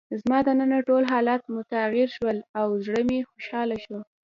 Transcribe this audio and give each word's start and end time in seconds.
زما 0.21 0.39
دننه 0.47 0.77
ټول 0.87 1.03
حالات 1.13 1.41
متغیر 1.55 2.09
شول 2.17 2.37
او 2.59 2.67
زړه 2.85 3.01
مې 3.09 3.19
خوشحاله 3.29 3.77
شو. 3.85 3.97